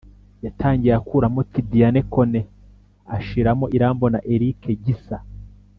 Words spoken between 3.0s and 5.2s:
ashiramo Irambona Eric Gisa